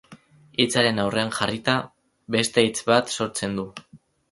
Hitzaren 0.63 1.01
aurrean 1.03 1.29
jarrita, 1.41 1.77
beste 2.39 2.65
hitz 2.71 2.75
bat 2.91 3.17
sortzen 3.19 3.57
du. 3.63 3.71